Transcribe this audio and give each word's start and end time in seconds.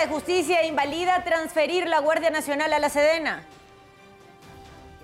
de 0.00 0.06
Justicia 0.06 0.64
invalida 0.64 1.24
transferir 1.24 1.86
la 1.86 2.00
Guardia 2.00 2.30
Nacional 2.30 2.72
a 2.72 2.78
la 2.78 2.88
Sedena. 2.88 3.44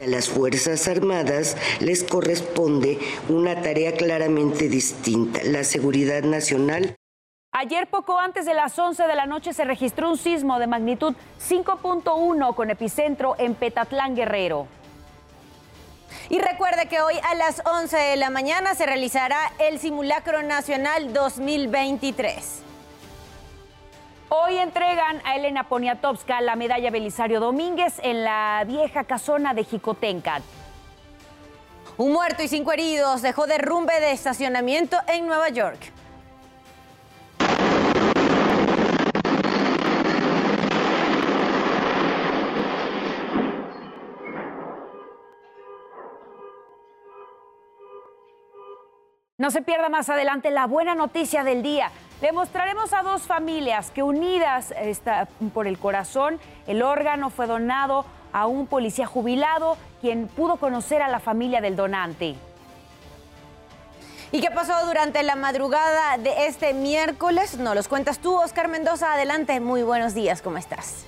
A 0.01 0.07
las 0.07 0.29
Fuerzas 0.29 0.89
Armadas 0.89 1.57
les 1.81 2.03
corresponde 2.03 2.99
una 3.29 3.61
tarea 3.61 3.93
claramente 3.93 4.69
distinta, 4.69 5.41
la 5.45 5.65
seguridad 5.65 6.23
nacional. 6.23 6.97
Ayer 7.53 7.89
poco 7.89 8.19
antes 8.19 8.47
de 8.47 8.55
las 8.55 8.79
11 8.79 9.03
de 9.03 9.15
la 9.15 9.27
noche 9.27 9.53
se 9.53 9.65
registró 9.65 10.11
un 10.11 10.19
sismo 10.19 10.59
de 10.59 10.67
magnitud 10.67 11.15
5.1 11.47 12.55
con 12.55 12.71
epicentro 12.71 13.35
en 13.39 13.55
Petatlán, 13.55 14.15
Guerrero. 14.15 14.67
Y 16.31 16.39
recuerde 16.39 16.89
que 16.89 17.01
hoy 17.01 17.15
a 17.23 17.35
las 17.35 17.63
11 17.67 17.97
de 17.97 18.17
la 18.17 18.31
mañana 18.31 18.75
se 18.75 18.87
realizará 18.87 19.53
el 19.59 19.79
Simulacro 19.79 20.43
Nacional 20.43 21.13
2023. 21.13 22.63
Hoy 24.39 24.59
entregan 24.59 25.23
a 25.25 25.35
Elena 25.37 25.65
Poniatowska 25.65 26.43
la 26.43 26.57
medalla 26.57 26.91
Belisario 26.91 27.41
Domínguez 27.41 27.99
en 28.03 28.23
la 28.23 28.65
vieja 28.67 29.05
casona 29.05 29.55
de 29.55 29.65
Jicotencat. 29.65 30.43
Un 31.97 32.13
muerto 32.13 32.43
y 32.43 32.49
cinco 32.49 32.71
heridos 32.73 33.23
dejó 33.23 33.47
derrumbe 33.47 33.99
de 33.99 34.13
estacionamiento 34.13 34.99
en 35.09 35.27
Nueva 35.27 35.49
York. 35.49 35.79
No 49.39 49.51
se 49.51 49.63
pierda 49.63 49.89
más 49.89 50.11
adelante 50.11 50.51
la 50.51 50.67
buena 50.67 50.95
noticia 50.95 51.43
del 51.43 51.63
día. 51.63 51.91
Le 52.23 52.33
mostraremos 52.33 52.95
a 52.95 53.03
dos 53.03 53.23
familias 53.23 53.91
que 53.91 54.03
unidas 54.03 54.73
por 55.53 55.67
el 55.67 55.79
corazón, 55.79 56.41
el 56.67 56.83
órgano 56.83 57.29
fue 57.29 57.47
donado 57.47 58.07
a 58.33 58.47
un 58.47 58.67
policía 58.67 59.07
jubilado 59.07 59.77
quien 60.01 60.27
pudo 60.27 60.57
conocer 60.57 61.03
a 61.03 61.09
la 61.09 61.21
familia 61.21 61.61
del 61.61 61.77
donante. 61.77 62.35
¿Y 64.33 64.41
qué 64.41 64.51
pasó 64.51 64.75
durante 64.87 65.23
la 65.23 65.37
madrugada 65.37 66.19
de 66.19 66.47
este 66.47 66.75
miércoles? 66.75 67.59
Nos 67.59 67.75
los 67.75 67.87
cuentas 67.87 68.19
tú, 68.19 68.35
Oscar 68.35 68.69
Mendoza. 68.69 69.13
Adelante, 69.13 69.61
muy 69.61 69.83
buenos 69.83 70.15
días, 70.15 70.43
¿cómo 70.43 70.59
estás? 70.59 71.07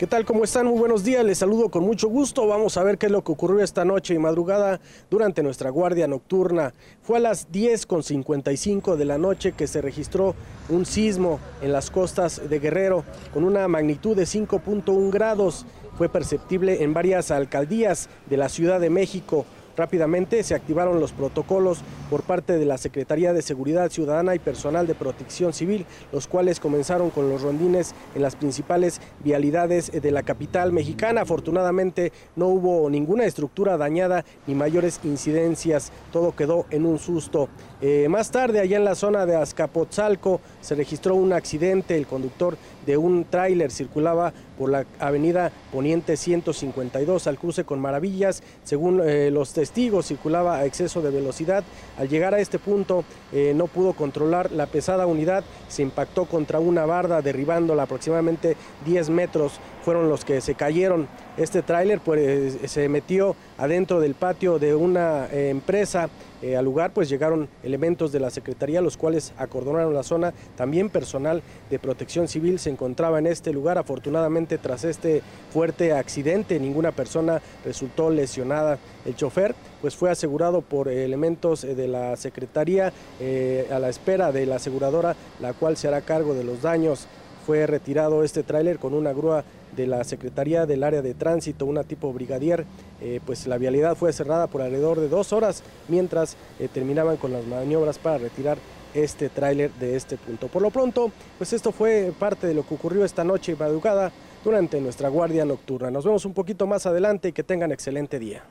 ¿Qué 0.00 0.06
tal? 0.06 0.24
¿Cómo 0.24 0.44
están? 0.44 0.64
Muy 0.64 0.78
buenos 0.78 1.04
días. 1.04 1.22
Les 1.22 1.36
saludo 1.36 1.68
con 1.68 1.84
mucho 1.84 2.08
gusto. 2.08 2.46
Vamos 2.46 2.78
a 2.78 2.82
ver 2.82 2.96
qué 2.96 3.04
es 3.04 3.12
lo 3.12 3.22
que 3.22 3.32
ocurrió 3.32 3.62
esta 3.62 3.84
noche 3.84 4.14
y 4.14 4.18
madrugada 4.18 4.80
durante 5.10 5.42
nuestra 5.42 5.68
guardia 5.68 6.08
nocturna. 6.08 6.72
Fue 7.02 7.18
a 7.18 7.20
las 7.20 7.52
10.55 7.52 8.96
de 8.96 9.04
la 9.04 9.18
noche 9.18 9.52
que 9.52 9.66
se 9.66 9.82
registró 9.82 10.34
un 10.70 10.86
sismo 10.86 11.38
en 11.60 11.74
las 11.74 11.90
costas 11.90 12.48
de 12.48 12.58
Guerrero 12.60 13.04
con 13.34 13.44
una 13.44 13.68
magnitud 13.68 14.16
de 14.16 14.22
5.1 14.22 15.10
grados. 15.10 15.66
Fue 15.98 16.08
perceptible 16.08 16.82
en 16.82 16.94
varias 16.94 17.30
alcaldías 17.30 18.08
de 18.30 18.38
la 18.38 18.48
Ciudad 18.48 18.80
de 18.80 18.88
México. 18.88 19.44
Rápidamente 19.76 20.42
se 20.42 20.54
activaron 20.54 21.00
los 21.00 21.12
protocolos 21.12 21.82
por 22.10 22.22
parte 22.22 22.58
de 22.58 22.66
la 22.66 22.78
Secretaría 22.78 23.32
de 23.32 23.42
Seguridad 23.42 23.90
Ciudadana 23.90 24.34
y 24.34 24.38
personal 24.38 24.86
de 24.86 24.94
protección 24.94 25.52
civil, 25.52 25.86
los 26.12 26.26
cuales 26.26 26.60
comenzaron 26.60 27.10
con 27.10 27.28
los 27.28 27.42
rondines 27.42 27.94
en 28.14 28.22
las 28.22 28.36
principales 28.36 29.00
vialidades 29.22 29.90
de 29.92 30.10
la 30.10 30.22
capital 30.22 30.72
mexicana. 30.72 31.22
Afortunadamente 31.22 32.12
no 32.36 32.48
hubo 32.48 32.90
ninguna 32.90 33.24
estructura 33.24 33.76
dañada 33.76 34.24
ni 34.46 34.54
mayores 34.54 35.00
incidencias, 35.04 35.92
todo 36.12 36.34
quedó 36.34 36.66
en 36.70 36.86
un 36.86 36.98
susto. 36.98 37.48
Eh, 37.80 38.08
más 38.08 38.30
tarde, 38.30 38.60
allá 38.60 38.76
en 38.76 38.84
la 38.84 38.94
zona 38.94 39.26
de 39.26 39.36
Azcapotzalco, 39.36 40.40
se 40.60 40.74
registró 40.74 41.14
un 41.14 41.32
accidente. 41.32 41.96
El 41.96 42.06
conductor 42.06 42.56
de 42.86 42.96
un 42.96 43.24
tráiler 43.24 43.70
circulaba 43.70 44.32
por 44.58 44.70
la 44.70 44.84
avenida 44.98 45.52
Poniente 45.72 46.16
152 46.16 47.26
al 47.26 47.38
cruce 47.38 47.64
con 47.64 47.80
Maravillas. 47.80 48.42
Según 48.62 49.00
eh, 49.02 49.30
los 49.30 49.52
testigos, 49.52 50.06
circulaba 50.06 50.56
a 50.56 50.66
exceso 50.66 51.00
de 51.00 51.10
velocidad. 51.10 51.64
Al 51.98 52.08
llegar 52.08 52.34
a 52.34 52.40
este 52.40 52.58
punto, 52.58 53.04
eh, 53.32 53.52
no 53.54 53.66
pudo 53.66 53.92
controlar 53.94 54.50
la 54.50 54.66
pesada 54.66 55.06
unidad. 55.06 55.44
Se 55.68 55.82
impactó 55.82 56.26
contra 56.26 56.60
una 56.60 56.84
barda, 56.84 57.22
derribándola 57.22 57.84
aproximadamente 57.84 58.56
10 58.84 59.10
metros. 59.10 59.60
Fueron 59.82 60.08
los 60.08 60.24
que 60.24 60.40
se 60.40 60.54
cayeron. 60.54 61.08
Este 61.36 61.62
tráiler 61.62 62.00
pues, 62.00 62.58
se 62.70 62.88
metió 62.88 63.36
adentro 63.56 64.00
del 64.00 64.14
patio 64.14 64.58
de 64.58 64.74
una 64.74 65.26
empresa 65.30 66.10
eh, 66.42 66.56
al 66.56 66.64
lugar 66.64 66.92
pues 66.92 67.08
llegaron 67.08 67.48
elementos 67.62 68.12
de 68.12 68.20
la 68.20 68.30
Secretaría, 68.30 68.80
los 68.80 68.96
cuales 68.96 69.32
acordonaron 69.36 69.94
la 69.94 70.02
zona. 70.02 70.32
También 70.56 70.90
personal 70.90 71.42
de 71.70 71.78
protección 71.78 72.28
civil 72.28 72.58
se 72.58 72.70
encontraba 72.70 73.18
en 73.18 73.26
este 73.26 73.52
lugar. 73.52 73.78
Afortunadamente 73.78 74.58
tras 74.58 74.84
este 74.84 75.22
fuerte 75.52 75.92
accidente 75.92 76.58
ninguna 76.58 76.92
persona 76.92 77.40
resultó 77.64 78.10
lesionada. 78.10 78.78
El 79.04 79.16
chofer 79.16 79.54
pues 79.80 79.96
fue 79.96 80.10
asegurado 80.10 80.60
por 80.60 80.88
elementos 80.88 81.64
eh, 81.64 81.74
de 81.74 81.88
la 81.88 82.16
Secretaría 82.16 82.92
eh, 83.18 83.68
a 83.72 83.78
la 83.78 83.88
espera 83.88 84.32
de 84.32 84.46
la 84.46 84.56
aseguradora, 84.56 85.16
la 85.40 85.52
cual 85.52 85.76
se 85.76 85.88
hará 85.88 86.00
cargo 86.02 86.34
de 86.34 86.44
los 86.44 86.62
daños. 86.62 87.06
Fue 87.50 87.66
retirado 87.66 88.22
este 88.22 88.44
tráiler 88.44 88.78
con 88.78 88.94
una 88.94 89.12
grúa 89.12 89.42
de 89.74 89.88
la 89.88 90.04
Secretaría 90.04 90.66
del 90.66 90.84
Área 90.84 91.02
de 91.02 91.14
Tránsito, 91.14 91.66
una 91.66 91.82
tipo 91.82 92.12
brigadier, 92.12 92.64
eh, 93.00 93.18
pues 93.26 93.48
la 93.48 93.58
vialidad 93.58 93.96
fue 93.96 94.12
cerrada 94.12 94.46
por 94.46 94.62
alrededor 94.62 95.00
de 95.00 95.08
dos 95.08 95.32
horas 95.32 95.64
mientras 95.88 96.36
eh, 96.60 96.68
terminaban 96.72 97.16
con 97.16 97.32
las 97.32 97.44
maniobras 97.44 97.98
para 97.98 98.18
retirar 98.18 98.56
este 98.94 99.28
tráiler 99.28 99.72
de 99.80 99.96
este 99.96 100.16
punto. 100.16 100.46
Por 100.46 100.62
lo 100.62 100.70
pronto, 100.70 101.10
pues 101.38 101.52
esto 101.52 101.72
fue 101.72 102.12
parte 102.16 102.46
de 102.46 102.54
lo 102.54 102.64
que 102.64 102.76
ocurrió 102.76 103.04
esta 103.04 103.24
noche 103.24 103.56
madrugada 103.58 104.12
durante 104.44 104.80
nuestra 104.80 105.08
guardia 105.08 105.44
nocturna. 105.44 105.90
Nos 105.90 106.04
vemos 106.04 106.24
un 106.24 106.34
poquito 106.34 106.68
más 106.68 106.86
adelante 106.86 107.30
y 107.30 107.32
que 107.32 107.42
tengan 107.42 107.72
excelente 107.72 108.20
día. 108.20 108.44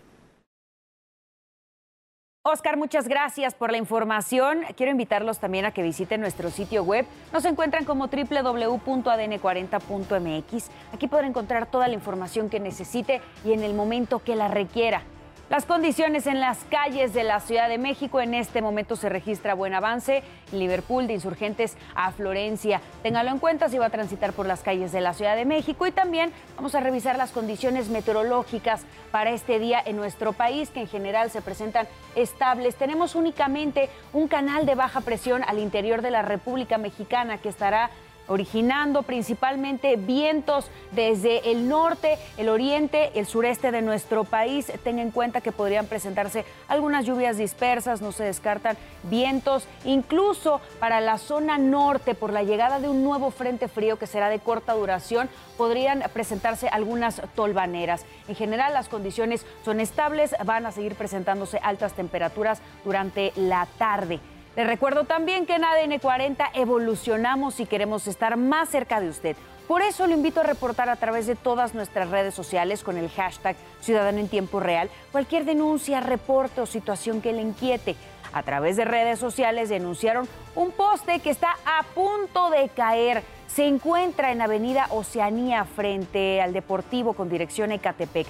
Oscar, 2.52 2.78
muchas 2.78 3.08
gracias 3.08 3.54
por 3.54 3.72
la 3.72 3.78
información. 3.78 4.62
Quiero 4.76 4.92
invitarlos 4.92 5.38
también 5.38 5.66
a 5.66 5.72
que 5.72 5.84
visiten 5.84 6.20
nuestro 6.20 6.50
sitio 6.50 6.84
web. 6.84 7.06
Nos 7.32 7.46
encuentran 7.46 7.86
como 7.86 8.08
www.adn40.mx. 8.08 10.70
Aquí 10.92 11.08
podrán 11.08 11.30
encontrar 11.30 11.68
toda 11.68 11.88
la 11.88 11.94
información 11.94 12.50
que 12.50 12.60
necesite 12.60 13.22
y 13.46 13.54
en 13.54 13.62
el 13.64 13.76
momento 13.76 14.24
que 14.24 14.36
la 14.36 14.48
requiera. 14.48 15.04
Las 15.50 15.66
condiciones 15.66 16.28
en 16.28 16.40
las 16.40 16.60
calles 16.66 17.12
de 17.16 17.24
la 17.24 17.40
Ciudad 17.40 17.70
de 17.70 17.80
México 17.80 18.22
en 18.22 18.36
este 18.36 18.62
momento 18.62 18.96
se 18.96 19.10
registra 19.10 19.56
buen 19.56 19.74
avance. 19.74 20.22
Liverpool 20.52 21.08
de 21.08 21.14
insurgentes 21.14 21.76
a 21.96 22.12
Florencia. 22.12 22.82
Téngalo 23.02 23.32
en 23.32 23.40
cuenta 23.40 23.68
si 23.68 23.80
va 23.80 23.88
a 23.88 23.90
transitar 23.90 24.34
por 24.34 24.46
las 24.46 24.62
calles 24.62 24.92
de 24.92 25.02
la 25.02 25.16
Ciudad 25.16 25.36
de 25.36 25.46
México 25.46 25.88
y 25.88 25.92
también 25.92 26.32
vamos 26.56 26.76
a 26.76 26.82
revisar 26.82 27.18
las 27.18 27.32
condiciones 27.32 27.90
meteorológicas 27.90 28.84
para 29.10 29.32
este 29.32 29.58
día 29.58 29.82
en 29.84 29.96
nuestro 29.96 30.34
país 30.34 30.70
que 30.70 30.82
en 30.82 30.88
general 30.88 31.32
se 31.32 31.42
presentan 31.42 31.88
estables. 32.16 32.76
Tenemos 32.76 33.16
únicamente 33.16 33.90
un 34.14 34.28
canal 34.28 34.68
de 34.68 34.76
baja 34.76 35.02
presión 35.02 35.42
al 35.48 35.58
interior 35.58 36.04
de 36.04 36.12
la 36.12 36.22
República 36.22 36.78
Mexicana 36.78 37.40
que 37.40 37.50
estará 37.50 37.90
originando 38.30 39.04
principalmente 39.04 39.98
vientos 39.98 40.72
desde 40.92 41.52
el 41.52 41.68
norte, 41.68 42.18
el 42.38 42.48
oriente, 42.48 43.12
el 43.16 43.26
sureste 43.26 43.72
de 43.72 43.82
nuestro 43.82 44.24
país. 44.24 44.72
Tenga 44.84 45.02
en 45.02 45.12
cuenta 45.12 45.42
que 45.42 45.52
podrían 45.52 45.88
presentarse 45.88 46.46
algunas 46.68 47.06
lluvias 47.06 47.38
dispersas, 47.38 48.02
no 48.02 48.12
se 48.12 48.24
descartan 48.24 48.78
vientos, 49.04 49.68
incluso 49.84 50.62
para 50.80 51.02
la 51.02 51.18
zona 51.18 51.58
norte 51.58 52.16
por 52.16 52.32
la 52.32 52.44
llegada 52.44 52.80
de 52.80 52.88
un 52.88 53.04
nuevo 53.04 53.32
frente 53.32 53.68
frío 53.68 54.00
que 54.00 54.08
será 54.08 54.30
de 54.30 54.40
corta 54.40 54.74
duración, 54.74 55.30
podrían 55.58 56.04
presentarse 56.14 56.70
algunas 56.70 57.22
tolvaneras. 57.36 58.06
En 58.28 58.36
general 58.36 58.74
las 58.74 58.90
condiciones 58.90 59.46
son 59.66 59.80
estables, 59.80 60.36
van 60.46 60.66
a 60.66 60.72
seguir 60.72 60.96
presentándose 60.96 61.60
altas 61.62 61.94
temperaturas 61.94 62.62
durante 62.86 63.34
la 63.36 63.68
tarde. 63.78 64.20
Les 64.60 64.68
recuerdo 64.68 65.06
también 65.06 65.46
que 65.46 65.56
en 65.56 65.64
ADN 65.64 66.00
40 66.00 66.50
evolucionamos 66.54 67.62
y 67.62 67.66
queremos 67.66 68.08
estar 68.08 68.36
más 68.36 68.68
cerca 68.68 69.00
de 69.00 69.08
usted. 69.08 69.38
Por 69.70 69.82
eso 69.82 70.06
lo 70.06 70.14
invito 70.14 70.42
a 70.42 70.44
reportar 70.44 70.90
a 70.90 70.98
través 70.98 71.28
de 71.28 71.38
todas 71.38 71.74
nuestras 71.74 72.10
redes 72.10 72.34
sociales 72.34 72.84
con 72.84 72.98
el 72.98 73.10
hashtag 73.10 73.56
Ciudadano 73.80 74.18
en 74.18 74.28
Tiempo 74.28 74.60
Real 74.60 74.90
cualquier 75.14 75.46
denuncia, 75.46 76.02
reporte 76.02 76.60
o 76.60 76.66
situación 76.66 77.22
que 77.22 77.32
le 77.32 77.42
inquiete. 77.42 77.96
A 78.34 78.44
través 78.44 78.76
de 78.76 78.84
redes 78.84 79.18
sociales 79.18 79.70
denunciaron 79.70 80.28
un 80.56 80.72
poste 80.72 81.20
que 81.20 81.30
está 81.30 81.56
a 81.66 81.84
punto 81.96 82.50
de 82.50 82.68
caer 82.68 83.24
se 83.48 83.66
encuentra 83.66 84.34
en 84.34 84.42
Avenida 84.42 84.88
Oceanía 84.90 85.64
frente 85.64 86.42
al 86.42 86.52
Deportivo 86.52 87.14
con 87.14 87.30
dirección 87.30 87.72
Ecatepec. 87.72 88.28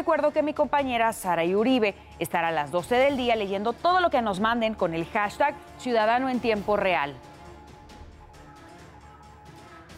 Recuerdo 0.00 0.32
que 0.32 0.42
mi 0.42 0.54
compañera 0.54 1.12
Sara 1.12 1.44
Uribe 1.44 1.94
estará 2.18 2.48
a 2.48 2.52
las 2.52 2.70
12 2.70 2.94
del 2.94 3.18
día 3.18 3.36
leyendo 3.36 3.74
todo 3.74 4.00
lo 4.00 4.08
que 4.08 4.22
nos 4.22 4.40
manden 4.40 4.72
con 4.72 4.94
el 4.94 5.04
hashtag 5.04 5.54
Ciudadano 5.76 6.30
en 6.30 6.40
Tiempo 6.40 6.78
Real. 6.78 7.14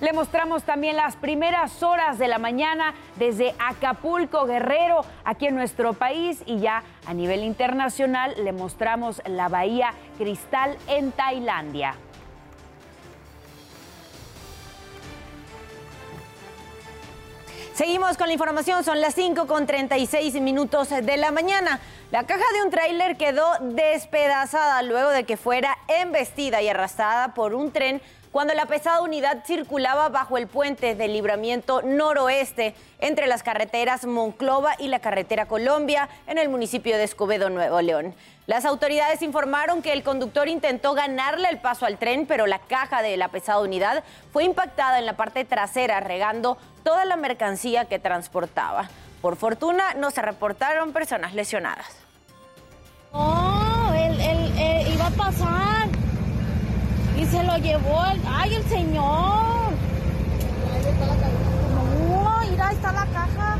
Le 0.00 0.12
mostramos 0.12 0.64
también 0.64 0.96
las 0.96 1.14
primeras 1.14 1.84
horas 1.84 2.19
de 2.19 2.26
la 2.26 2.38
mañana 2.38 2.94
desde 3.14 3.54
Acapulco, 3.60 4.44
Guerrero, 4.44 5.02
aquí 5.25 5.46
en 5.46 5.54
nuestro 5.54 5.93
país 5.93 6.43
y 6.46 6.58
ya 6.58 6.82
a 7.06 7.14
nivel 7.14 7.44
internacional 7.44 8.34
le 8.43 8.50
mostramos 8.50 9.22
la 9.25 9.48
Bahía 9.48 9.94
Cristal 10.19 10.78
en 10.88 11.12
Tailandia. 11.12 11.94
Seguimos 17.82 18.17
con 18.17 18.29
la 18.29 18.34
información, 18.34 18.84
son 18.84 19.00
las 19.00 19.12
5 19.17 19.49
con 19.49 19.67
36 19.67 20.34
minutos 20.34 20.90
de 20.90 21.17
la 21.17 21.32
mañana. 21.32 21.81
La 22.12 22.23
caja 22.23 22.44
de 22.55 22.62
un 22.62 22.70
tráiler 22.70 23.17
quedó 23.17 23.44
despedazada 23.61 24.81
luego 24.82 25.11
de 25.11 25.25
que 25.25 25.37
fuera 25.37 25.76
embestida 25.88 26.62
y 26.62 26.69
arrastrada 26.69 27.34
por 27.34 27.55
un 27.55 27.73
tren 27.73 28.00
cuando 28.32 28.55
la 28.55 28.64
pesada 28.64 29.02
unidad 29.02 29.44
circulaba 29.44 30.08
bajo 30.08 30.38
el 30.38 30.46
puente 30.46 30.94
del 30.94 31.12
libramiento 31.12 31.82
noroeste 31.82 32.75
entre 32.99 33.26
las 33.26 33.43
carreteras 33.43 34.06
Monclova 34.06 34.75
y 34.79 34.88
la 34.88 35.00
carretera 35.00 35.46
Colombia 35.46 36.08
en 36.26 36.38
el 36.38 36.49
municipio 36.49 36.96
de 36.96 37.05
Escobedo, 37.05 37.50
Nuevo 37.50 37.81
León. 37.82 38.14
Las 38.46 38.64
autoridades 38.64 39.20
informaron 39.23 39.82
que 39.82 39.93
el 39.93 40.02
conductor 40.02 40.49
intentó 40.49 40.94
ganarle 40.94 41.49
el 41.49 41.58
paso 41.58 41.84
al 41.84 41.99
tren, 41.99 42.26
pero 42.26 42.46
la 42.46 42.58
caja 42.58 43.02
de 43.02 43.17
la 43.19 43.29
pesada 43.29 43.61
unidad 43.61 44.02
fue 44.32 44.44
impactada 44.44 44.99
en 44.99 45.06
la 45.06 45.17
parte 45.17 45.44
trasera, 45.44 46.00
regando 46.00 46.56
toda 46.82 47.05
la 47.05 47.17
mercancía 47.17 47.84
que 47.84 47.99
transportaba. 47.99 48.88
Por 49.20 49.37
fortuna, 49.37 49.94
no 49.94 50.11
se 50.11 50.23
reportaron 50.23 50.93
personas 50.93 51.34
lesionadas. 51.34 51.87
No, 53.12 53.94
él, 53.94 54.19
iba 54.88 55.06
a 55.06 55.11
pasar 55.11 55.71
se 57.32 57.43
lo 57.43 57.56
llevó. 57.56 57.99
¡Ay, 58.26 58.55
el 58.55 58.64
señor! 58.64 59.73
Ahí 60.70 60.81
está 60.87 61.06
la 61.06 62.67
ahí 62.67 62.75
está 62.75 62.93
la 62.93 63.06
caja. 63.06 63.58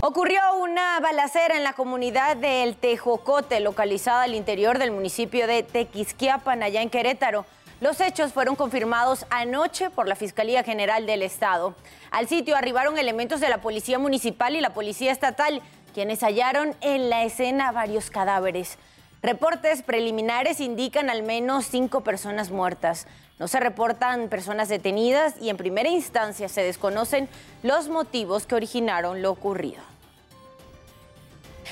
Ocurrió 0.00 0.40
una 0.62 1.00
balacera 1.00 1.56
en 1.56 1.64
la 1.64 1.72
comunidad 1.72 2.36
del 2.36 2.76
Tejocote, 2.76 3.58
localizada 3.58 4.22
al 4.22 4.36
interior 4.36 4.78
del 4.78 4.92
municipio 4.92 5.48
de 5.48 5.64
Tequisquiapan, 5.64 6.62
allá 6.62 6.82
en 6.82 6.90
Querétaro. 6.90 7.44
Los 7.80 8.00
hechos 8.00 8.32
fueron 8.32 8.54
confirmados 8.54 9.26
anoche 9.30 9.90
por 9.90 10.06
la 10.06 10.14
Fiscalía 10.14 10.62
General 10.62 11.04
del 11.04 11.22
Estado. 11.22 11.74
Al 12.12 12.28
sitio 12.28 12.54
arribaron 12.54 12.96
elementos 12.96 13.40
de 13.40 13.48
la 13.48 13.58
Policía 13.58 13.98
Municipal 13.98 14.54
y 14.54 14.60
la 14.60 14.70
Policía 14.70 15.10
Estatal, 15.10 15.60
quienes 15.92 16.20
hallaron 16.20 16.76
en 16.80 17.10
la 17.10 17.24
escena 17.24 17.72
varios 17.72 18.08
cadáveres. 18.08 18.78
Reportes 19.26 19.82
preliminares 19.82 20.60
indican 20.60 21.10
al 21.10 21.24
menos 21.24 21.66
cinco 21.66 22.02
personas 22.02 22.52
muertas. 22.52 23.08
No 23.40 23.48
se 23.48 23.58
reportan 23.58 24.28
personas 24.28 24.68
detenidas 24.68 25.34
y 25.40 25.50
en 25.50 25.56
primera 25.56 25.88
instancia 25.88 26.48
se 26.48 26.62
desconocen 26.62 27.28
los 27.64 27.88
motivos 27.88 28.46
que 28.46 28.54
originaron 28.54 29.22
lo 29.22 29.32
ocurrido. 29.32 29.82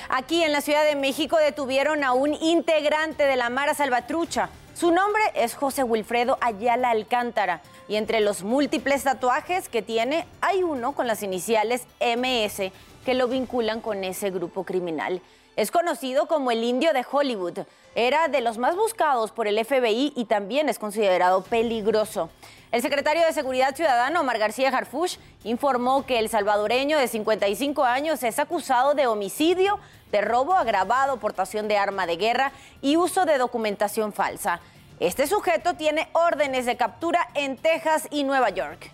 Aquí 0.08 0.42
en 0.42 0.50
la 0.50 0.62
Ciudad 0.62 0.84
de 0.84 0.96
México 0.96 1.36
detuvieron 1.36 2.02
a 2.02 2.12
un 2.12 2.34
integrante 2.34 3.22
de 3.22 3.36
la 3.36 3.50
Mara 3.50 3.74
Salvatrucha. 3.74 4.48
Su 4.74 4.90
nombre 4.90 5.22
es 5.36 5.54
José 5.54 5.84
Wilfredo 5.84 6.38
Ayala 6.40 6.90
Alcántara 6.90 7.62
y 7.86 7.94
entre 7.94 8.18
los 8.18 8.42
múltiples 8.42 9.04
tatuajes 9.04 9.68
que 9.68 9.80
tiene 9.80 10.26
hay 10.40 10.64
uno 10.64 10.90
con 10.90 11.06
las 11.06 11.22
iniciales 11.22 11.86
MS 12.00 12.72
que 13.04 13.14
lo 13.14 13.28
vinculan 13.28 13.80
con 13.80 14.02
ese 14.02 14.32
grupo 14.32 14.64
criminal. 14.64 15.22
Es 15.56 15.70
conocido 15.70 16.26
como 16.26 16.50
el 16.50 16.64
indio 16.64 16.92
de 16.92 17.06
Hollywood. 17.08 17.60
Era 17.94 18.26
de 18.26 18.40
los 18.40 18.58
más 18.58 18.74
buscados 18.74 19.30
por 19.30 19.46
el 19.46 19.64
FBI 19.64 20.12
y 20.16 20.24
también 20.24 20.68
es 20.68 20.80
considerado 20.80 21.42
peligroso. 21.44 22.28
El 22.72 22.82
secretario 22.82 23.24
de 23.24 23.32
Seguridad 23.32 23.76
Ciudadano, 23.76 24.20
Omar 24.20 24.38
García 24.38 24.70
Harfush, 24.70 25.16
informó 25.44 26.04
que 26.04 26.18
el 26.18 26.28
salvadoreño 26.28 26.98
de 26.98 27.06
55 27.06 27.84
años 27.84 28.24
es 28.24 28.40
acusado 28.40 28.94
de 28.94 29.06
homicidio, 29.06 29.78
de 30.10 30.22
robo 30.22 30.54
agravado, 30.54 31.20
portación 31.20 31.68
de 31.68 31.78
arma 31.78 32.06
de 32.06 32.16
guerra 32.16 32.50
y 32.82 32.96
uso 32.96 33.26
de 33.26 33.38
documentación 33.38 34.12
falsa. 34.12 34.60
Este 34.98 35.28
sujeto 35.28 35.74
tiene 35.74 36.08
órdenes 36.14 36.66
de 36.66 36.76
captura 36.76 37.28
en 37.34 37.56
Texas 37.56 38.08
y 38.10 38.24
Nueva 38.24 38.50
York. 38.50 38.90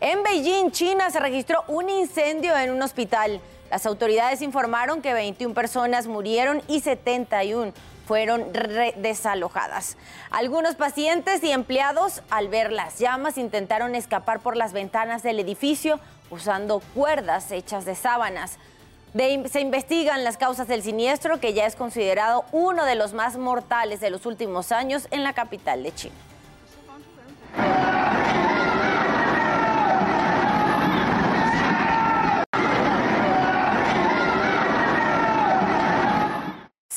En 0.00 0.22
Beijing, 0.22 0.70
China, 0.72 1.10
se 1.10 1.20
registró 1.20 1.64
un 1.68 1.88
incendio 1.88 2.54
en 2.56 2.70
un 2.70 2.82
hospital. 2.82 3.40
Las 3.70 3.86
autoridades 3.86 4.42
informaron 4.42 5.02
que 5.02 5.12
21 5.12 5.54
personas 5.54 6.06
murieron 6.06 6.62
y 6.68 6.80
71 6.80 7.72
fueron 8.06 8.50
desalojadas. 8.96 9.98
Algunos 10.30 10.76
pacientes 10.76 11.44
y 11.44 11.50
empleados, 11.50 12.22
al 12.30 12.48
ver 12.48 12.72
las 12.72 12.98
llamas, 12.98 13.36
intentaron 13.36 13.94
escapar 13.94 14.40
por 14.40 14.56
las 14.56 14.72
ventanas 14.72 15.22
del 15.22 15.40
edificio 15.40 16.00
usando 16.30 16.80
cuerdas 16.94 17.52
hechas 17.52 17.84
de 17.84 17.94
sábanas. 17.94 18.58
se 19.14 19.60
investigan 19.60 20.24
las 20.24 20.38
causas 20.38 20.68
del 20.68 20.82
siniestro, 20.82 21.38
que 21.38 21.52
ya 21.52 21.66
es 21.66 21.76
considerado 21.76 22.46
uno 22.52 22.86
de 22.86 22.94
los 22.94 23.12
más 23.12 23.36
mortales 23.36 24.00
de 24.00 24.10
los 24.10 24.24
últimos 24.24 24.72
años 24.72 25.06
en 25.10 25.22
la 25.22 25.34
capital 25.34 25.82
de 25.82 25.94
China. 25.94 26.27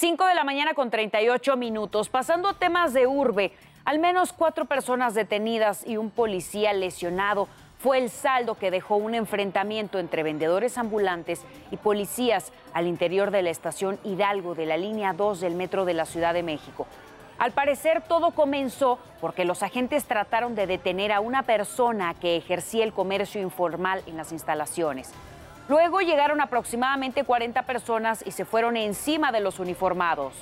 5 0.02 0.26
de 0.26 0.34
la 0.34 0.44
mañana 0.44 0.74
con 0.74 0.90
38 0.90 1.58
minutos. 1.58 2.10
Pasando 2.10 2.50
a 2.50 2.56
temas 2.56 2.92
de 2.92 3.06
urbe, 3.06 3.52
al 3.86 4.00
menos 4.00 4.34
cuatro 4.34 4.66
personas 4.66 5.14
detenidas 5.14 5.86
y 5.86 5.98
un 5.98 6.10
policía 6.10 6.74
lesionado 6.74 7.48
fue 7.78 8.00
el 8.00 8.10
saldo 8.10 8.56
que 8.56 8.72
dejó 8.72 8.96
un 8.96 9.14
enfrentamiento 9.14 10.00
entre 10.00 10.24
vendedores 10.24 10.80
ambulantes 10.80 11.44
y 11.70 11.78
policías 11.78 12.52
al 12.74 12.88
interior 12.88 13.30
de 13.30 13.44
la 13.44 13.52
estación 13.52 14.00
Hidalgo 14.04 14.56
de 14.56 14.66
la 14.66 14.76
línea 14.76 15.14
2 15.14 15.40
del 15.40 15.54
metro 15.54 15.86
de 15.86 15.94
la 15.94 16.08
Ciudad 16.08 16.34
de 16.34 16.42
México. 16.42 16.88
Al 17.38 17.52
parecer 17.52 18.02
todo 18.02 18.32
comenzó 18.32 18.98
porque 19.20 19.46
los 19.46 19.62
agentes 19.62 20.06
trataron 20.06 20.56
de 20.56 20.66
detener 20.66 21.12
a 21.12 21.20
una 21.20 21.44
persona 21.44 22.16
que 22.16 22.38
ejercía 22.38 22.84
el 22.86 22.92
comercio 22.92 23.40
informal 23.40 24.02
en 24.08 24.18
las 24.18 24.32
instalaciones. 24.32 25.14
Luego 25.72 26.02
llegaron 26.02 26.42
aproximadamente 26.42 27.24
40 27.24 27.62
personas 27.62 28.22
y 28.28 28.32
se 28.32 28.44
fueron 28.44 28.76
encima 28.76 29.32
de 29.32 29.40
los 29.40 29.58
uniformados. 29.58 30.34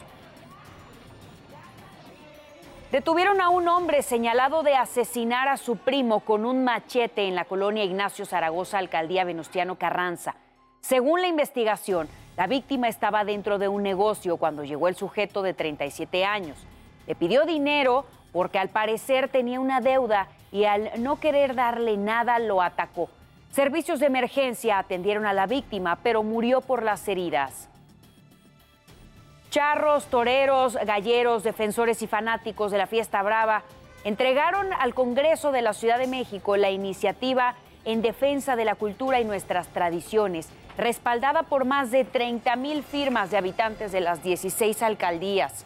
Detuvieron 2.91 3.39
a 3.39 3.49
un 3.49 3.67
hombre 3.67 4.01
señalado 4.01 4.63
de 4.63 4.73
asesinar 4.73 5.47
a 5.47 5.57
su 5.57 5.77
primo 5.77 6.21
con 6.21 6.45
un 6.45 6.63
machete 6.63 7.27
en 7.27 7.35
la 7.35 7.45
colonia 7.45 7.83
Ignacio 7.83 8.25
Zaragoza, 8.25 8.79
alcaldía 8.79 9.23
Venustiano 9.23 9.75
Carranza. 9.75 10.33
Según 10.81 11.21
la 11.21 11.27
investigación, 11.27 12.09
la 12.35 12.47
víctima 12.47 12.87
estaba 12.87 13.23
dentro 13.23 13.59
de 13.59 13.67
un 13.67 13.83
negocio 13.83 14.37
cuando 14.37 14.63
llegó 14.63 14.87
el 14.87 14.95
sujeto 14.95 15.43
de 15.43 15.53
37 15.53 16.25
años. 16.25 16.57
Le 17.05 17.13
pidió 17.13 17.45
dinero 17.45 18.07
porque 18.33 18.57
al 18.57 18.69
parecer 18.69 19.29
tenía 19.29 19.59
una 19.59 19.79
deuda 19.79 20.27
y 20.51 20.65
al 20.65 20.89
no 20.97 21.19
querer 21.19 21.53
darle 21.53 21.97
nada 21.97 22.39
lo 22.39 22.63
atacó. 22.63 23.11
Servicios 23.51 23.99
de 23.99 24.05
emergencia 24.05 24.77
atendieron 24.77 25.25
a 25.25 25.33
la 25.33 25.47
víctima, 25.47 25.99
pero 26.03 26.21
murió 26.21 26.61
por 26.61 26.83
las 26.83 27.07
heridas. 27.07 27.67
Charros, 29.49 30.05
toreros, 30.05 30.77
galleros, 30.85 31.43
defensores 31.43 32.03
y 32.03 32.07
fanáticos 32.07 32.71
de 32.71 32.77
la 32.77 32.85
fiesta 32.85 33.23
brava 33.23 33.63
entregaron 34.03 34.71
al 34.73 34.93
Congreso 34.93 35.51
de 35.51 35.63
la 35.63 35.73
Ciudad 35.73 35.97
de 35.97 36.05
México 36.05 36.55
la 36.55 36.69
iniciativa 36.69 37.55
en 37.85 38.03
defensa 38.03 38.55
de 38.55 38.65
la 38.65 38.75
cultura 38.75 39.19
y 39.19 39.25
nuestras 39.25 39.67
tradiciones, 39.69 40.49
respaldada 40.77 41.43
por 41.43 41.65
más 41.65 41.89
de 41.89 42.05
30 42.05 42.55
mil 42.57 42.83
firmas 42.83 43.31
de 43.31 43.37
habitantes 43.37 43.91
de 43.91 44.01
las 44.01 44.21
16 44.21 44.83
alcaldías. 44.83 45.65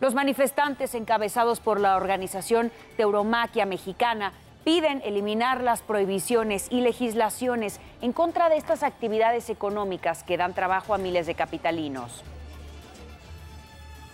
Los 0.00 0.14
manifestantes 0.14 0.94
encabezados 0.96 1.60
por 1.60 1.78
la 1.78 1.96
organización 1.96 2.72
Teuromaquia 2.96 3.64
Mexicana 3.64 4.32
piden 4.64 5.02
eliminar 5.04 5.62
las 5.62 5.82
prohibiciones 5.82 6.66
y 6.70 6.80
legislaciones 6.80 7.80
en 8.00 8.12
contra 8.12 8.48
de 8.48 8.56
estas 8.56 8.82
actividades 8.82 9.50
económicas 9.50 10.24
que 10.24 10.36
dan 10.36 10.54
trabajo 10.54 10.94
a 10.94 10.98
miles 10.98 11.26
de 11.26 11.34
capitalinos. 11.34 12.24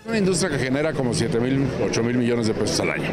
Una 0.07 0.19
industria 0.19 0.51
que 0.51 0.59
genera 0.59 0.93
como 0.93 1.13
7 1.13 1.39
mil, 1.41 1.69
8 1.85 2.03
mil 2.03 2.17
millones 2.17 2.47
de 2.47 2.55
pesos 2.55 2.81
al 2.81 2.91
año. 2.91 3.11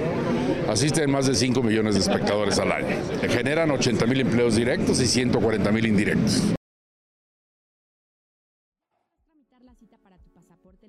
Asisten 0.70 1.12
más 1.12 1.28
de 1.28 1.36
5 1.36 1.62
millones 1.62 1.96
de 1.96 2.02
espectadores 2.02 2.58
al 2.60 2.72
año. 2.72 2.96
Generan 3.30 3.72
80 3.72 4.06
mil 4.06 4.22
empleos 4.22 4.56
directos 4.56 5.02
y 5.02 5.08
140 5.08 5.72
mil 5.72 5.86
indirectos. 5.86 6.44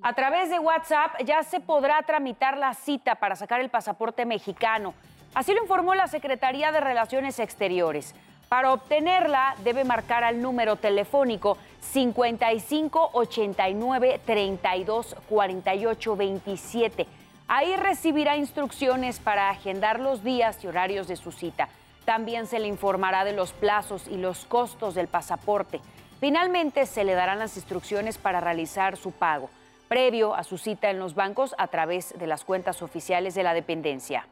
A 0.03 0.15
través 0.15 0.49
de 0.51 0.59
WhatsApp 0.61 1.21
ya 1.25 1.43
se 1.43 1.59
podrá 1.59 2.01
tramitar 2.03 2.57
la 2.57 2.73
cita 2.75 3.17
para 3.17 3.35
sacar 3.35 3.61
el 3.61 3.69
pasaporte 3.69 4.25
mexicano. 4.25 4.95
Así 5.35 5.53
lo 5.53 5.63
informó 5.63 5.95
la 5.95 6.09
Secretaría 6.09 6.73
de 6.73 6.81
Relaciones 6.81 7.39
Exteriores. 7.39 8.15
Para 8.49 8.73
obtenerla 8.73 9.55
debe 9.63 9.85
marcar 9.85 10.25
al 10.25 10.41
número 10.41 10.77
telefónico 10.77 11.59
55 11.81 13.11
89 13.13 14.21
32 14.25 15.17
48 15.29 16.17
27. 16.17 17.07
Ahí 17.47 17.77
recibirá 17.77 18.37
instrucciones 18.37 19.21
para 19.21 19.51
agendar 19.51 20.01
los 20.01 20.25
días 20.25 20.63
y 20.65 20.67
horarios 20.67 21.09
de 21.09 21.17
su 21.17 21.31
cita. 21.31 21.69
También 22.05 22.47
se 22.47 22.59
le 22.59 22.69
informará 22.69 23.25
de 23.25 23.35
los 23.35 23.53
plazos 23.53 24.09
y 24.09 24.17
los 24.17 24.47
costos 24.47 24.95
del 24.95 25.09
pasaporte. 25.09 25.81
Finalmente 26.21 26.87
se 26.87 27.05
le 27.05 27.15
darán 27.15 27.39
las 27.39 27.57
instrucciones 27.57 28.17
para 28.17 28.41
realizar 28.41 28.97
su 28.97 29.13
pago, 29.13 29.51
previo 29.89 30.35
a 30.35 30.43
su 30.43 30.57
cita 30.59 30.91
en 30.91 30.99
los 30.99 31.15
bancos 31.15 31.55
a 31.59 31.69
través 31.69 32.19
de 32.19 32.27
las 32.27 32.45
cuentas 32.45 32.83
oficiales 32.83 33.35
de 33.35 33.43
la 33.43 33.55
dependencia. 33.55 34.27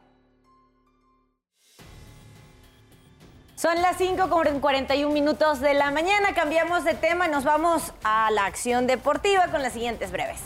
Son 3.57 3.81
las 3.81 3.97
5 3.97 4.29
con 4.29 4.59
41 4.59 5.11
minutos 5.11 5.59
de 5.61 5.73
la 5.73 5.89
mañana. 5.89 6.35
Cambiamos 6.35 6.83
de 6.83 6.93
tema 6.93 7.25
y 7.25 7.31
nos 7.31 7.43
vamos 7.43 7.91
a 8.03 8.29
la 8.29 8.45
acción 8.45 8.85
deportiva 8.85 9.47
con 9.47 9.63
las 9.63 9.73
siguientes 9.73 10.11
breves. 10.11 10.37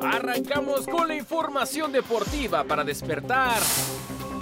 Arrancamos 0.00 0.86
con 0.86 1.08
la 1.08 1.16
información 1.16 1.90
deportiva 1.90 2.62
para 2.62 2.84
despertar. 2.84 3.58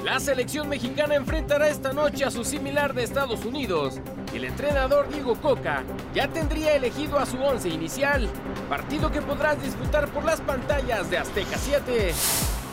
La 0.05 0.21
selección 0.21 0.69
mexicana 0.69 1.15
enfrentará 1.15 1.69
esta 1.69 1.95
noche 1.95 2.27
a 2.27 2.31
su 2.31 2.45
similar 2.45 2.93
de 2.93 3.05
Estados 3.05 3.47
Unidos. 3.47 3.99
El 4.35 4.45
entrenador 4.45 5.09
Diego 5.09 5.41
Coca 5.41 5.85
ya 6.13 6.29
tendría 6.29 6.75
elegido 6.75 7.19
a 7.19 7.25
su 7.25 7.39
once 7.43 7.71
inicial, 7.71 8.29
partido 8.69 9.11
que 9.11 9.23
podrás 9.23 9.63
disfrutar 9.63 10.09
por 10.09 10.23
las 10.23 10.43
pantallas 10.43 11.09
de 11.09 11.17
Azteca 11.17 11.57
7. 11.57 12.13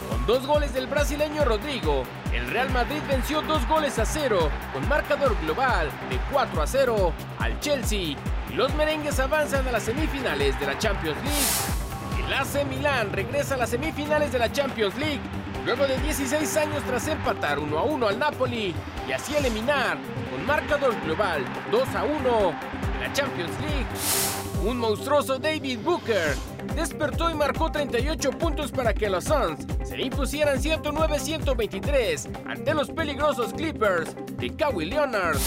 Con 0.10 0.26
dos 0.26 0.46
goles 0.46 0.74
del 0.74 0.88
brasileño 0.88 1.46
Rodrigo, 1.46 2.04
el 2.34 2.50
Real 2.50 2.70
Madrid 2.72 3.02
venció 3.08 3.42
dos 3.42 3.68
goles 3.68 4.00
a 4.00 4.06
cero 4.06 4.50
con 4.74 4.88
marcador 4.88 5.36
global 5.42 5.90
de 6.10 6.20
4 6.32 6.62
a 6.62 6.68
0 6.68 7.14
al 7.40 7.60
Chelsea 7.60 8.16
los 8.56 8.72
merengues 8.76 9.20
avanzan 9.20 9.68
a 9.68 9.72
las 9.72 9.82
semifinales 9.82 10.60
de 10.60 10.68
la 10.68 10.78
Champions 10.78 11.18
League. 11.24 12.24
El 12.24 12.34
AC 12.34 12.68
Milán 12.68 13.12
regresa 13.12 13.56
a 13.56 13.58
las 13.58 13.72
semifinales 13.72 14.32
de 14.32 14.38
la 14.38 14.52
Champions 14.52 14.96
League 14.96 15.22
luego 15.66 15.88
de 15.88 15.98
16 15.98 16.58
años 16.58 16.84
tras 16.84 17.08
empatar 17.08 17.58
1 17.58 17.80
a 17.80 17.84
1 17.84 18.08
al 18.08 18.20
Napoli 18.20 18.76
y 19.08 19.12
así 19.12 19.36
eliminar 19.36 19.98
con 20.30 20.46
marcador 20.46 20.94
global 21.04 21.44
2 21.72 21.96
a 21.96 22.04
1 22.04 22.50
en 22.94 23.02
la 23.02 23.12
Champions 23.14 23.60
League. 23.60 24.70
Un 24.70 24.78
monstruoso 24.78 25.40
David 25.40 25.80
Booker 25.84 26.36
despertó 26.76 27.30
y 27.30 27.34
marcó 27.34 27.72
38 27.72 28.32
puntos 28.32 28.72
para 28.72 28.94
que 28.94 29.10
los 29.10 29.26
Suns 29.26 29.66
se 29.84 30.02
impusieran 30.02 30.60
109-123 30.60 32.30
ante 32.48 32.74
los 32.74 32.90
peligrosos 32.90 33.54
Clippers 33.54 34.16
de 34.38 34.56
Kawhi 34.56 34.86
Leonard. 34.86 35.38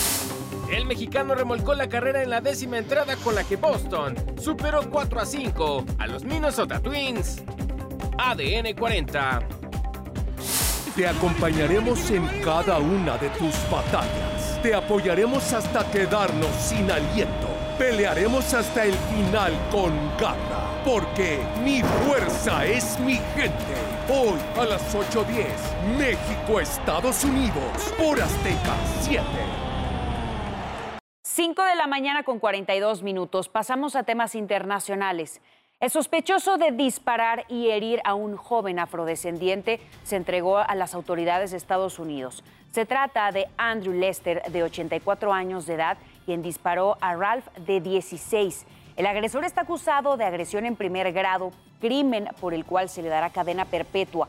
El 0.70 0.84
mexicano 0.84 1.34
remolcó 1.34 1.74
la 1.74 1.88
carrera 1.88 2.22
en 2.22 2.30
la 2.30 2.40
décima 2.40 2.78
entrada 2.78 3.16
con 3.16 3.34
la 3.34 3.44
que 3.44 3.56
Boston 3.56 4.16
superó 4.40 4.88
4 4.90 5.20
a 5.20 5.26
5 5.26 5.84
a 5.98 6.06
los 6.06 6.24
Minnesota 6.24 6.80
Twins. 6.80 7.42
ADN 8.18 8.74
40. 8.76 9.40
Te 10.96 11.06
acompañaremos 11.06 12.10
en 12.10 12.26
cada 12.42 12.78
una 12.78 13.16
de 13.18 13.28
tus 13.30 13.54
batallas. 13.70 14.60
Te 14.62 14.74
apoyaremos 14.74 15.52
hasta 15.52 15.88
quedarnos 15.90 16.50
sin 16.56 16.90
aliento. 16.90 17.48
Pelearemos 17.78 18.54
hasta 18.54 18.84
el 18.84 18.94
final 18.94 19.52
con 19.70 19.92
garra 20.18 20.75
porque 20.86 21.40
mi 21.64 21.82
fuerza 21.82 22.64
es 22.64 22.98
mi 23.00 23.16
gente. 23.34 23.74
Hoy 24.08 24.38
a 24.56 24.64
las 24.64 24.94
8.10, 24.94 25.98
México, 25.98 26.60
Estados 26.60 27.24
Unidos, 27.24 27.92
por 27.98 28.20
Azteca 28.20 28.76
7. 29.00 29.24
5 31.24 31.62
de 31.64 31.74
la 31.74 31.88
mañana 31.88 32.22
con 32.22 32.38
42 32.38 33.02
minutos. 33.02 33.48
Pasamos 33.48 33.96
a 33.96 34.04
temas 34.04 34.36
internacionales. 34.36 35.40
El 35.80 35.90
sospechoso 35.90 36.56
de 36.56 36.70
disparar 36.70 37.44
y 37.48 37.70
herir 37.70 38.00
a 38.04 38.14
un 38.14 38.36
joven 38.36 38.78
afrodescendiente 38.78 39.80
se 40.04 40.14
entregó 40.14 40.58
a 40.58 40.74
las 40.76 40.94
autoridades 40.94 41.50
de 41.50 41.56
Estados 41.56 41.98
Unidos. 41.98 42.44
Se 42.70 42.86
trata 42.86 43.32
de 43.32 43.48
Andrew 43.58 43.92
Lester, 43.92 44.40
de 44.50 44.62
84 44.62 45.32
años 45.32 45.66
de 45.66 45.74
edad, 45.74 45.98
quien 46.24 46.42
disparó 46.42 46.96
a 47.00 47.16
Ralph, 47.16 47.48
de 47.66 47.80
16. 47.80 48.66
El 48.96 49.04
agresor 49.04 49.44
está 49.44 49.60
acusado 49.60 50.16
de 50.16 50.24
agresión 50.24 50.64
en 50.64 50.74
primer 50.74 51.12
grado, 51.12 51.52
crimen 51.80 52.30
por 52.40 52.54
el 52.54 52.64
cual 52.64 52.88
se 52.88 53.02
le 53.02 53.10
dará 53.10 53.28
cadena 53.28 53.66
perpetua 53.66 54.28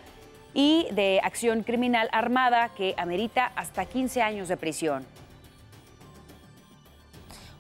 y 0.54 0.88
de 0.92 1.22
acción 1.24 1.64
criminal 1.64 2.10
armada 2.12 2.70
que 2.70 2.94
amerita 2.98 3.52
hasta 3.56 3.86
15 3.86 4.22
años 4.22 4.50
de 4.50 4.58
prisión. 4.58 5.06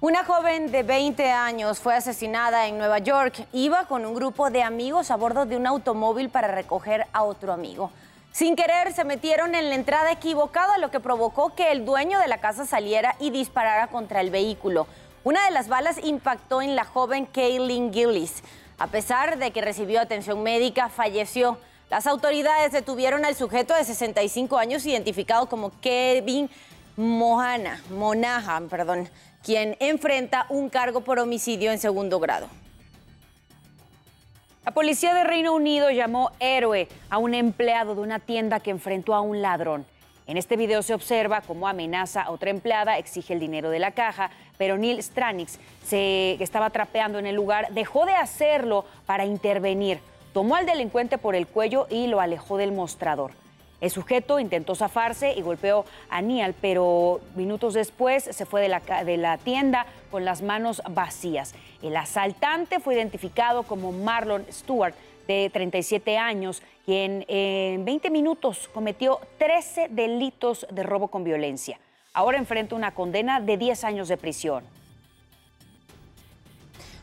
Una 0.01 0.25
joven 0.25 0.69
de 0.69 0.83
20 0.83 1.31
años 1.31 1.79
fue 1.79 1.95
asesinada 1.95 2.67
en 2.67 2.77
Nueva 2.77 2.99
York. 2.99 3.47
Iba 3.53 3.85
con 3.85 4.05
un 4.05 4.13
grupo 4.13 4.51
de 4.51 4.61
amigos 4.61 5.09
a 5.09 5.15
bordo 5.15 5.45
de 5.45 5.55
un 5.55 5.65
automóvil 5.65 6.29
para 6.29 6.49
recoger 6.49 7.07
a 7.13 7.23
otro 7.23 7.53
amigo. 7.53 7.89
Sin 8.31 8.55
querer 8.55 8.93
se 8.93 9.05
metieron 9.05 9.55
en 9.55 9.69
la 9.69 9.75
entrada 9.75 10.11
equivocada, 10.11 10.77
lo 10.77 10.91
que 10.91 10.99
provocó 10.99 11.55
que 11.55 11.71
el 11.71 11.85
dueño 11.85 12.19
de 12.19 12.27
la 12.27 12.39
casa 12.39 12.67
saliera 12.67 13.15
y 13.19 13.31
disparara 13.31 13.87
contra 13.87 14.21
el 14.21 14.29
vehículo. 14.29 14.85
Una 15.27 15.43
de 15.43 15.51
las 15.51 15.67
balas 15.67 15.97
impactó 16.05 16.61
en 16.61 16.77
la 16.77 16.85
joven 16.85 17.25
Kaylin 17.25 17.91
Gillis. 17.91 18.43
A 18.77 18.87
pesar 18.87 19.37
de 19.37 19.51
que 19.51 19.59
recibió 19.59 19.99
atención 19.99 20.41
médica, 20.41 20.87
falleció. 20.87 21.57
Las 21.89 22.07
autoridades 22.07 22.71
detuvieron 22.71 23.25
al 23.25 23.35
sujeto 23.35 23.75
de 23.75 23.83
65 23.83 24.57
años 24.57 24.85
identificado 24.85 25.49
como 25.49 25.77
Kevin 25.81 26.49
Mohana, 26.95 27.83
Monahan, 27.89 28.69
perdón, 28.69 29.09
quien 29.43 29.75
enfrenta 29.81 30.45
un 30.47 30.69
cargo 30.69 31.01
por 31.01 31.19
homicidio 31.19 31.73
en 31.73 31.79
segundo 31.79 32.21
grado. 32.21 32.47
La 34.63 34.71
policía 34.71 35.13
de 35.13 35.25
Reino 35.25 35.53
Unido 35.53 35.91
llamó 35.91 36.31
héroe 36.39 36.87
a 37.09 37.17
un 37.17 37.33
empleado 37.33 37.95
de 37.95 37.99
una 38.01 38.19
tienda 38.19 38.61
que 38.61 38.71
enfrentó 38.71 39.13
a 39.13 39.19
un 39.19 39.41
ladrón. 39.41 39.85
En 40.27 40.35
este 40.35 40.57
video 40.57 40.83
se 40.83 40.93
observa 40.93 41.39
cómo 41.39 41.69
amenaza 41.69 42.23
a 42.23 42.31
otra 42.31 42.49
empleada, 42.49 42.97
exige 42.97 43.33
el 43.33 43.39
dinero 43.39 43.69
de 43.69 43.79
la 43.79 43.91
caja, 43.91 44.29
pero 44.57 44.77
Neil 44.77 45.01
Stranix, 45.01 45.57
que 45.89 46.37
estaba 46.41 46.69
trapeando 46.69 47.17
en 47.17 47.25
el 47.25 47.35
lugar, 47.35 47.69
dejó 47.71 48.05
de 48.05 48.13
hacerlo 48.13 48.83
para 49.05 49.23
intervenir. 49.23 49.99
Tomó 50.33 50.57
al 50.57 50.65
delincuente 50.65 51.17
por 51.17 51.33
el 51.33 51.47
cuello 51.47 51.87
y 51.89 52.07
lo 52.07 52.19
alejó 52.19 52.57
del 52.57 52.73
mostrador. 52.73 53.31
El 53.79 53.89
sujeto 53.89 54.39
intentó 54.39 54.75
zafarse 54.75 55.33
y 55.33 55.41
golpeó 55.41 55.85
a 56.09 56.21
Neil, 56.21 56.53
pero 56.59 57.21
minutos 57.35 57.73
después 57.73 58.23
se 58.23 58.45
fue 58.45 58.61
de 58.61 59.17
la, 59.17 59.37
tienda 59.37 59.85
con 60.11 60.25
las 60.25 60.41
manos 60.41 60.81
vacías. 60.89 61.53
El 61.81 61.95
asaltante 61.95 62.81
fue 62.81 62.95
identificado 62.95 63.63
como 63.63 63.93
Marlon 63.93 64.45
Stewart, 64.51 64.93
de 65.27 65.49
37 65.51 66.17
años, 66.17 66.63
quien 66.85 67.25
en 67.27 67.85
20 67.85 68.09
minutos 68.09 68.69
cometió 68.73 69.19
13 69.37 69.89
delitos 69.89 70.65
de 70.71 70.83
robo 70.83 71.09
con 71.09 71.23
violencia. 71.23 71.79
Ahora 72.13 72.37
enfrenta 72.37 72.75
una 72.75 72.95
condena 72.95 73.39
de 73.39 73.57
10 73.57 73.83
años 73.83 74.07
de 74.07 74.17
prisión. 74.17 74.63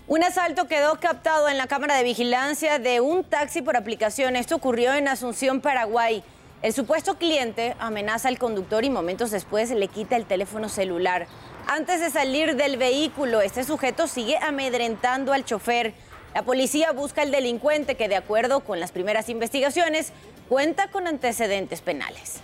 Un 0.07 0.23
asalto 0.23 0.66
quedó 0.69 0.97
captado 1.00 1.49
en 1.49 1.57
la 1.57 1.66
cámara 1.66 1.97
de 1.97 2.04
vigilancia 2.04 2.78
de 2.78 3.00
un 3.00 3.25
taxi 3.25 3.62
por 3.62 3.76
aplicación. 3.76 4.37
Esto 4.37 4.57
ocurrió 4.57 4.93
en 4.93 5.09
Asunción, 5.09 5.61
Paraguay. 5.61 6.23
El 6.61 6.73
supuesto 6.73 7.16
cliente 7.16 7.75
amenaza 7.78 8.28
al 8.28 8.38
conductor 8.38 8.85
y 8.85 8.90
momentos 8.90 9.31
después 9.31 9.71
le 9.71 9.88
quita 9.88 10.16
el 10.16 10.26
teléfono 10.26 10.69
celular. 10.69 11.26
Antes 11.66 12.00
de 12.00 12.11
salir 12.11 12.57
del 12.57 12.76
vehículo, 12.76 13.40
este 13.40 13.64
sujeto 13.64 14.07
sigue 14.07 14.37
amedrentando 14.38 15.33
al 15.33 15.45
chofer. 15.45 15.95
La 16.35 16.43
policía 16.43 16.91
busca 16.91 17.23
al 17.23 17.31
delincuente 17.31 17.95
que, 17.95 18.09
de 18.09 18.17
acuerdo 18.17 18.61
con 18.61 18.81
las 18.81 18.91
primeras 18.91 19.29
investigaciones, 19.29 20.12
cuenta 20.49 20.88
con 20.88 21.07
antecedentes 21.07 21.81
penales. 21.81 22.41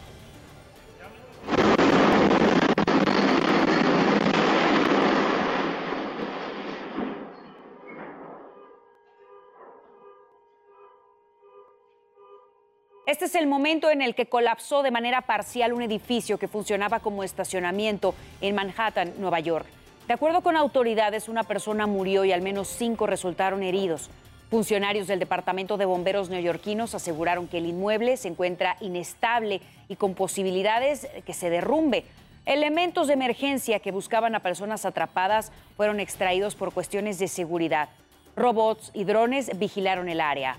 Este 13.07 13.25
es 13.25 13.35
el 13.35 13.49
momento 13.49 13.91
en 13.91 14.03
el 14.03 14.15
que 14.15 14.27
colapsó 14.27 14.85
de 14.85 14.93
manera 14.93 15.23
parcial 15.23 15.73
un 15.73 15.83
edificio 15.83 16.39
que 16.39 16.47
funcionaba 16.47 17.01
como 17.01 17.25
estacionamiento 17.25 18.15
en 18.41 18.55
Manhattan, 18.55 19.15
Nueva 19.19 19.41
York. 19.41 19.80
De 20.11 20.14
acuerdo 20.14 20.40
con 20.40 20.57
autoridades, 20.57 21.29
una 21.29 21.45
persona 21.45 21.87
murió 21.87 22.25
y 22.25 22.33
al 22.33 22.43
menos 22.43 22.67
cinco 22.67 23.07
resultaron 23.07 23.62
heridos. 23.62 24.11
Funcionarios 24.50 25.07
del 25.07 25.21
Departamento 25.21 25.76
de 25.76 25.85
Bomberos 25.85 26.31
neoyorquinos 26.31 26.97
aseguraron 26.97 27.47
que 27.47 27.59
el 27.59 27.67
inmueble 27.67 28.17
se 28.17 28.26
encuentra 28.26 28.76
inestable 28.81 29.61
y 29.88 29.95
con 29.95 30.14
posibilidades 30.14 31.07
que 31.25 31.33
se 31.33 31.49
derrumbe. 31.49 32.07
Elementos 32.45 33.07
de 33.07 33.12
emergencia 33.12 33.79
que 33.79 33.93
buscaban 33.93 34.35
a 34.35 34.40
personas 34.40 34.85
atrapadas 34.85 35.52
fueron 35.76 36.00
extraídos 36.00 36.57
por 36.57 36.73
cuestiones 36.73 37.21
de 37.21 37.29
seguridad. 37.29 37.88
Robots 38.35 38.90
y 38.93 39.05
drones 39.05 39.57
vigilaron 39.61 40.09
el 40.09 40.21
área. 40.21 40.59